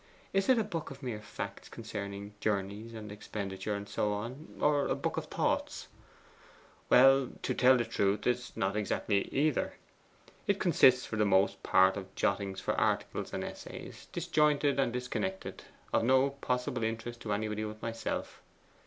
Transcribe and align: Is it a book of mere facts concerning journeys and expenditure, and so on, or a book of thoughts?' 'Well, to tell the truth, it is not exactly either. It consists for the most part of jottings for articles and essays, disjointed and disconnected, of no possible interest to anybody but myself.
Is 0.33 0.49
it 0.49 0.57
a 0.57 0.63
book 0.63 0.89
of 0.89 1.03
mere 1.03 1.21
facts 1.21 1.69
concerning 1.69 2.33
journeys 2.39 2.95
and 2.95 3.11
expenditure, 3.11 3.75
and 3.75 3.87
so 3.87 4.11
on, 4.13 4.57
or 4.59 4.87
a 4.87 4.95
book 4.95 5.15
of 5.15 5.25
thoughts?' 5.25 5.89
'Well, 6.89 7.29
to 7.43 7.53
tell 7.53 7.77
the 7.77 7.85
truth, 7.85 8.21
it 8.25 8.31
is 8.31 8.51
not 8.55 8.75
exactly 8.75 9.27
either. 9.31 9.75
It 10.47 10.59
consists 10.59 11.05
for 11.05 11.17
the 11.17 11.25
most 11.25 11.61
part 11.61 11.97
of 11.97 12.15
jottings 12.15 12.59
for 12.59 12.73
articles 12.81 13.31
and 13.31 13.43
essays, 13.43 14.07
disjointed 14.11 14.79
and 14.79 14.91
disconnected, 14.91 15.65
of 15.93 16.03
no 16.03 16.31
possible 16.31 16.81
interest 16.83 17.21
to 17.21 17.33
anybody 17.33 17.61
but 17.63 17.79
myself. 17.83 18.41